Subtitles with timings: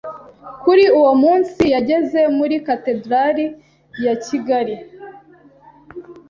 [0.63, 3.45] Kuri uwo munsi yageze muri Katederali
[4.05, 4.75] ya Kigali,